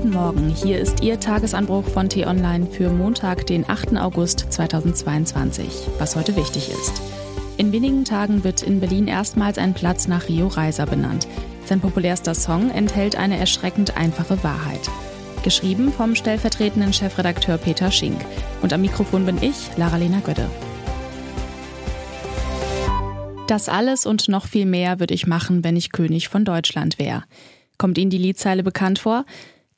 [0.00, 3.96] Guten Morgen, hier ist Ihr Tagesanbruch von T-Online für Montag, den 8.
[3.96, 5.88] August 2022.
[5.98, 7.02] Was heute wichtig ist.
[7.56, 11.26] In wenigen Tagen wird in Berlin erstmals ein Platz nach Rio Reiser benannt.
[11.64, 14.88] Sein populärster Song enthält eine erschreckend einfache Wahrheit.
[15.42, 18.24] Geschrieben vom stellvertretenden Chefredakteur Peter Schink.
[18.62, 20.48] Und am Mikrofon bin ich, Lara-Lena Gödde.
[23.48, 27.24] Das alles und noch viel mehr würde ich machen, wenn ich König von Deutschland wäre.
[27.78, 29.24] Kommt Ihnen die Liedzeile bekannt vor?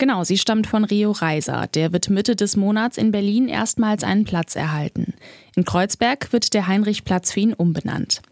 [0.01, 1.67] Genau, sie stammt von Rio Reiser.
[1.67, 5.13] Der wird Mitte des Monats in Berlin erstmals einen Platz erhalten.
[5.57, 8.23] In Kreuzberg wird der Heinrichplatz für ihn umbenannt.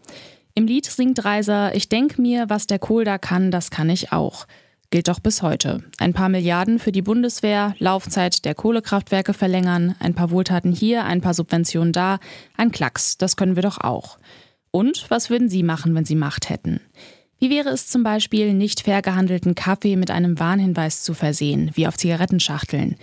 [0.55, 4.11] Im Lied singt Reiser, ich denk mir, was der Kohl da kann, das kann ich
[4.11, 4.47] auch.
[4.89, 5.83] Gilt doch bis heute.
[5.99, 11.21] Ein paar Milliarden für die Bundeswehr, Laufzeit der Kohlekraftwerke verlängern, ein paar Wohltaten hier, ein
[11.21, 12.17] paar Subventionen da,
[12.57, 14.17] ein Klacks, das können wir doch auch.
[14.71, 16.81] Und was würden Sie machen, wenn Sie Macht hätten?
[17.39, 21.87] Wie wäre es zum Beispiel, nicht fair gehandelten Kaffee mit einem Warnhinweis zu versehen, wie
[21.87, 22.95] auf Zigarettenschachteln?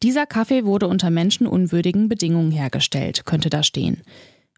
[0.00, 4.02] Dieser Kaffee wurde unter menschenunwürdigen Bedingungen hergestellt, könnte da stehen.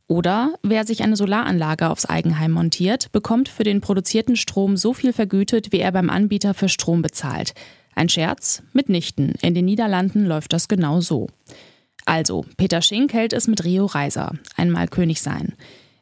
[0.06, 5.15] Oder wer sich eine Solaranlage aufs Eigenheim montiert, bekommt für den produzierten Strom so viel
[5.15, 7.55] vergütet, wie er beim Anbieter für Strom bezahlt.
[7.95, 8.62] Ein Scherz?
[8.75, 9.33] Mitnichten.
[9.41, 11.28] In den Niederlanden läuft das genau so.
[12.05, 14.34] Also, Peter Schink hält es mit Rio Reiser.
[14.56, 15.55] Einmal König sein.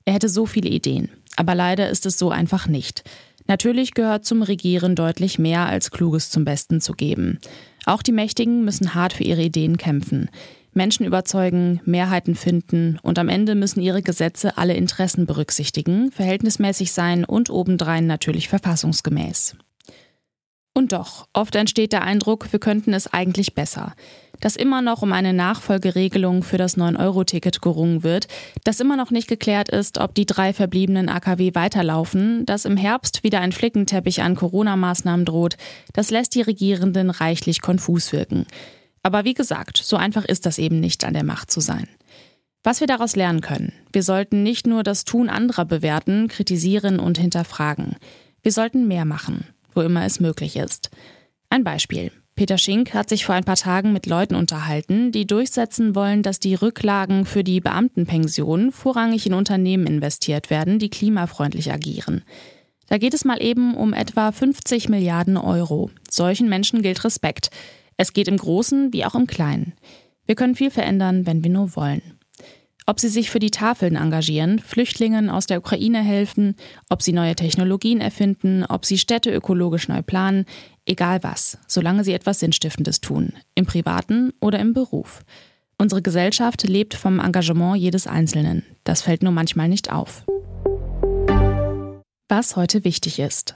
[0.04, 1.10] Er hätte so viele Ideen.
[1.36, 3.04] Aber leider ist es so einfach nicht.
[3.46, 7.38] Natürlich gehört zum Regieren deutlich mehr als Kluges zum Besten zu geben.
[7.84, 10.30] Auch die Mächtigen müssen hart für ihre Ideen kämpfen.
[10.72, 17.24] Menschen überzeugen, Mehrheiten finden und am Ende müssen ihre Gesetze alle Interessen berücksichtigen, verhältnismäßig sein
[17.24, 19.56] und obendrein natürlich verfassungsgemäß.
[20.80, 23.92] Und doch, oft entsteht der Eindruck, wir könnten es eigentlich besser.
[24.40, 28.28] Dass immer noch um eine Nachfolgeregelung für das 9-Euro-Ticket gerungen wird,
[28.64, 33.22] dass immer noch nicht geklärt ist, ob die drei verbliebenen AKW weiterlaufen, dass im Herbst
[33.24, 35.58] wieder ein Flickenteppich an Corona-Maßnahmen droht,
[35.92, 38.46] das lässt die Regierenden reichlich konfus wirken.
[39.02, 41.88] Aber wie gesagt, so einfach ist das eben nicht, an der Macht zu sein.
[42.64, 43.74] Was wir daraus lernen können.
[43.92, 47.96] Wir sollten nicht nur das Tun anderer bewerten, kritisieren und hinterfragen.
[48.40, 49.44] Wir sollten mehr machen
[49.80, 50.90] immer es möglich ist.
[51.48, 52.12] Ein Beispiel.
[52.36, 56.40] Peter Schink hat sich vor ein paar Tagen mit Leuten unterhalten, die durchsetzen wollen, dass
[56.40, 62.22] die Rücklagen für die Beamtenpension vorrangig in Unternehmen investiert werden, die klimafreundlich agieren.
[62.88, 65.90] Da geht es mal eben um etwa 50 Milliarden Euro.
[66.10, 67.50] Solchen Menschen gilt Respekt.
[67.96, 69.74] Es geht im Großen wie auch im Kleinen.
[70.24, 72.19] Wir können viel verändern, wenn wir nur wollen.
[72.90, 76.56] Ob sie sich für die Tafeln engagieren, Flüchtlingen aus der Ukraine helfen,
[76.88, 80.44] ob sie neue Technologien erfinden, ob sie Städte ökologisch neu planen,
[80.86, 85.22] egal was, solange sie etwas Sinnstiftendes tun, im privaten oder im Beruf.
[85.78, 88.64] Unsere Gesellschaft lebt vom Engagement jedes Einzelnen.
[88.82, 90.24] Das fällt nur manchmal nicht auf.
[92.28, 93.54] Was heute wichtig ist.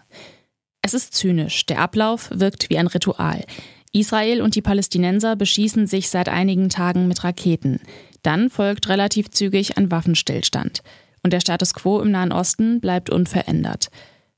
[0.80, 1.66] Es ist zynisch.
[1.66, 3.44] Der Ablauf wirkt wie ein Ritual.
[3.90, 7.80] Israel und die Palästinenser beschießen sich seit einigen Tagen mit Raketen.
[8.24, 10.82] Dann folgt relativ zügig ein Waffenstillstand.
[11.22, 13.90] Und der Status quo im Nahen Osten bleibt unverändert.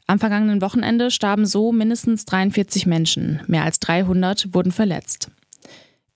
[0.07, 5.31] Am vergangenen Wochenende starben so mindestens 43 Menschen, mehr als 300 wurden verletzt.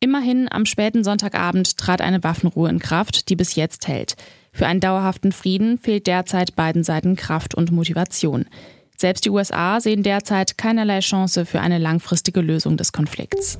[0.00, 4.16] Immerhin am späten Sonntagabend trat eine Waffenruhe in Kraft, die bis jetzt hält.
[4.53, 8.47] Für einen dauerhaften Frieden fehlt derzeit beiden Seiten Kraft und Motivation.
[8.97, 13.59] Selbst die USA sehen derzeit keinerlei Chance für eine langfristige Lösung des Konflikts.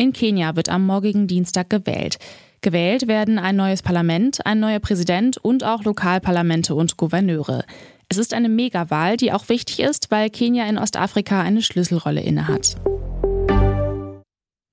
[0.00, 2.18] In Kenia wird am morgigen Dienstag gewählt.
[2.60, 7.64] Gewählt werden ein neues Parlament, ein neuer Präsident und auch Lokalparlamente und Gouverneure.
[8.08, 12.76] Es ist eine Megawahl, die auch wichtig ist, weil Kenia in Ostafrika eine Schlüsselrolle innehat.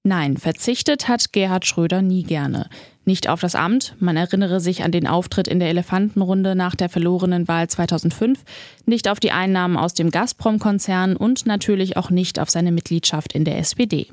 [0.03, 2.69] Nein, verzichtet hat Gerhard Schröder nie gerne.
[3.03, 6.89] Nicht auf das Amt, man erinnere sich an den Auftritt in der Elefantenrunde nach der
[6.89, 8.43] verlorenen Wahl 2005,
[8.85, 13.43] nicht auf die Einnahmen aus dem Gazprom-Konzern und natürlich auch nicht auf seine Mitgliedschaft in
[13.43, 14.05] der SPD.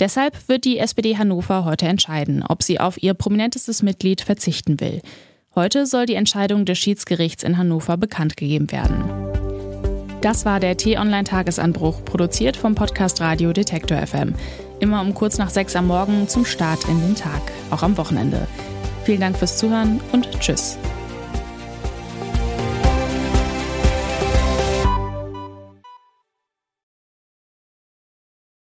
[0.00, 5.00] Deshalb wird die SPD Hannover heute entscheiden, ob sie auf ihr prominentestes Mitglied verzichten will.
[5.54, 9.04] Heute soll die Entscheidung des Schiedsgerichts in Hannover bekannt gegeben werden.
[10.22, 14.34] Das war der T-Online-Tagesanbruch, produziert vom Podcast Radio Detektor FM.
[14.78, 18.46] Immer um kurz nach sechs am Morgen zum Start in den Tag, auch am Wochenende.
[19.04, 20.78] Vielen Dank fürs Zuhören und Tschüss.